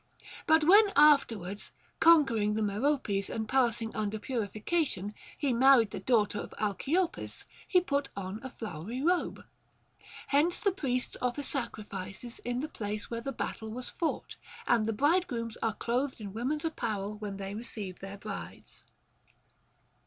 [0.47, 6.55] But when afterwards, conquering the Meropes and passing under purification, he married the daughter of
[6.57, 9.45] Alciopus, he put on a flowery robe.
[10.29, 14.91] Hence the priests offer sacrifices in the place where the battle was fought, and the
[14.93, 18.83] bridegrooms are clothed in women's apparel when they receive their brides.